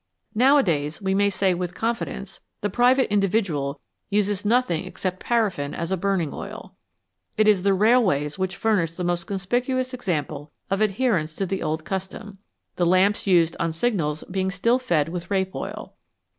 [0.33, 5.95] Nowadays, we may say with confidence, the private individual uses nothing except paraffin as a
[5.95, 6.73] burning oil.
[7.37, 11.85] It is the railways which furnish the most conspicuous example of adherence to the old
[11.85, 12.39] custom,
[12.77, 15.93] the lamps used on 243 FATS AND OILS signals being still fed with rape oil.